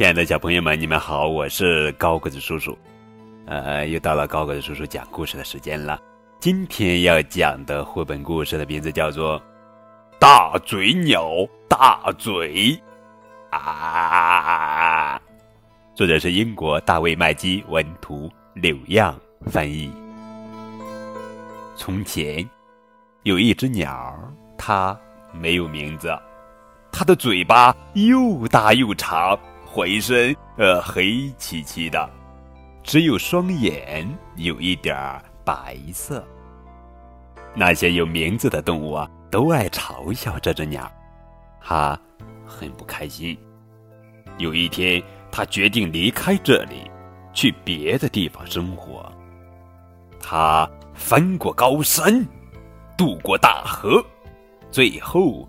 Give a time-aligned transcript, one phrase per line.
[0.00, 2.74] 亲爱的小朋友们，你们好，我是高个子叔叔。
[3.44, 6.00] 呃，又到了高个子叔叔讲故事的时间了。
[6.38, 9.38] 今天要讲的绘本故事的名字叫做
[10.18, 11.30] 《大嘴鸟
[11.68, 12.80] 大嘴》
[13.54, 15.20] 啊，
[15.94, 19.14] 作者是英国大卫麦基文图，柳样
[19.48, 19.92] 翻译。
[21.76, 22.48] 从前
[23.24, 24.18] 有一只鸟，
[24.56, 24.98] 它
[25.30, 26.08] 没有名字，
[26.90, 29.38] 它的嘴巴又大又长，
[29.72, 32.10] 浑身呃黑漆漆的。
[32.82, 34.96] 只有双眼有一点
[35.44, 36.24] 白色。
[37.54, 40.90] 那些有名字的动物啊，都爱嘲笑这只鸟，
[41.60, 41.98] 它
[42.46, 43.38] 很不开心。
[44.38, 46.90] 有一天，它决定离开这里，
[47.32, 49.12] 去别的地方生活。
[50.18, 52.26] 它翻过高山，
[52.96, 54.02] 渡过大河，
[54.70, 55.46] 最后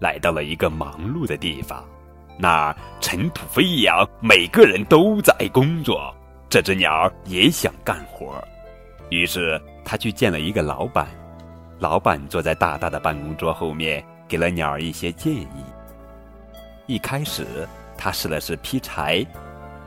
[0.00, 1.84] 来到了一个忙碌的地方，
[2.38, 6.14] 那尘土飞扬，每个人都在工作。
[6.48, 8.42] 这只鸟也想干活，
[9.10, 11.06] 于是他去见了一个老板。
[11.78, 15.64] 老板坐在大大的办公桌后面，给了鸟一些建议。
[16.86, 17.46] 一开始，
[17.96, 19.24] 他试了试劈柴，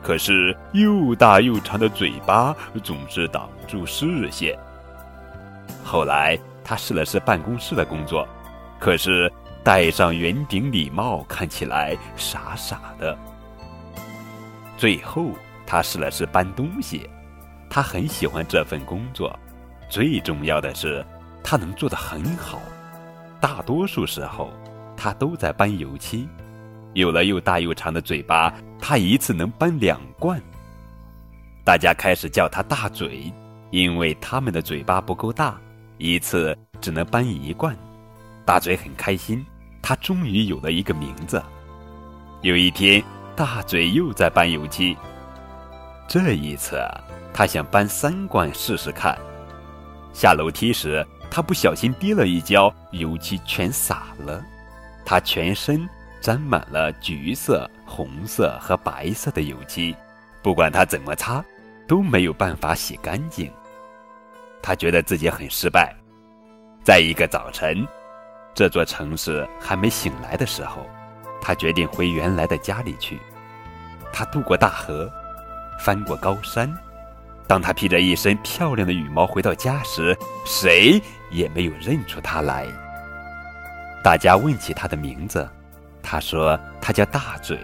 [0.02, 4.58] 可是又大又长的嘴巴总是挡住视线。
[5.84, 8.26] 后来，他试了试办公室的工作，
[8.80, 9.32] 可是
[9.66, 13.18] 戴上圆顶礼帽看起来傻傻的。
[14.76, 15.32] 最后。
[15.68, 17.10] 他试了试搬东西，
[17.68, 19.36] 他很喜欢这份工作，
[19.90, 21.04] 最重要的是，
[21.42, 22.60] 他能做得很好。
[23.40, 24.52] 大多数时候，
[24.96, 26.28] 他都在搬油漆。
[26.94, 30.40] 有了又大又长的嘴巴，他一次能搬两罐。
[31.64, 33.32] 大家开始叫他大嘴，
[33.72, 35.60] 因为他们的嘴巴不够大，
[35.98, 37.76] 一次只能搬一罐。
[38.44, 39.44] 大嘴很开心，
[39.88, 41.40] 他终于有了一个名字。
[42.42, 43.00] 有一天，
[43.36, 44.96] 大嘴又在搬油漆。
[46.08, 46.76] 这一次，
[47.32, 49.16] 他想搬三罐试试看。
[50.12, 54.44] 下楼梯时，他不小心跌了一跤，油漆全洒了。
[55.04, 55.88] 他全身
[56.20, 59.94] 沾满了橘色、红色和白色的油漆，
[60.42, 61.44] 不管他怎么擦，
[61.86, 63.48] 都没有办法洗干净。
[64.60, 65.94] 他觉得自己很失败。
[66.82, 67.86] 在一个早晨，
[68.56, 70.88] 这座城市还没醒来的时候，
[71.42, 73.20] 他决定回原来的家里去。
[74.12, 75.08] 他渡过大河。
[75.78, 76.74] 翻过高山，
[77.46, 80.16] 当他披着一身漂亮的羽毛回到家时，
[80.46, 80.98] 谁
[81.30, 82.66] 也没有认出他来。
[84.02, 85.46] 大家问起他的名字，
[86.02, 87.60] 他说他叫大嘴。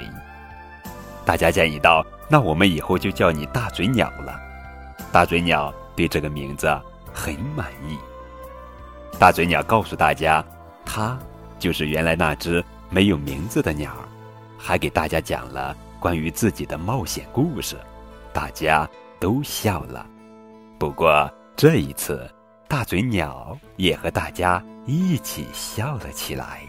[1.25, 4.39] 大家建议道：“那我们以后就叫你大嘴鸟了。”
[5.11, 6.69] 大嘴鸟对这个名字
[7.15, 7.99] 很满意。
[9.19, 10.45] 大嘴鸟告诉大家，
[10.85, 11.19] 他
[11.59, 13.93] 就是原来那只没有名字的鸟，
[14.59, 17.77] 还给大家讲了关于自己的冒险故事。
[18.33, 18.89] 大家
[19.21, 20.07] 都笑了，
[20.79, 22.29] 不过这一次，
[22.67, 26.63] 大嘴鸟也和大家一起笑了起来。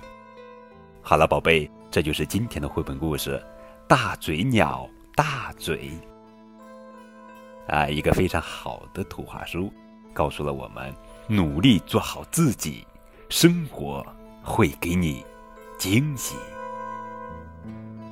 [1.01, 3.41] 好了，宝贝，这就是今天的绘本故事
[3.87, 5.91] 《大嘴鸟大嘴》
[7.73, 9.71] 啊，一个非常好的图画书，
[10.13, 10.93] 告诉了我们：
[11.27, 12.85] 努力做好自己，
[13.35, 14.05] 生活
[14.43, 15.25] 会给你
[15.79, 16.35] 惊喜。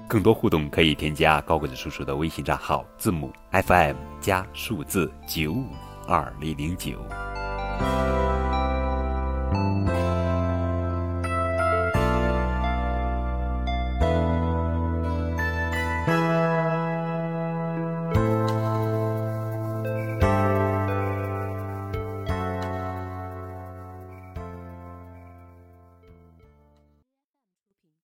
[0.09, 5.67] 更多互动可以添加高个子叔叔的微信账号，字母 FM 加数字九五
[6.07, 6.99] 二零零九。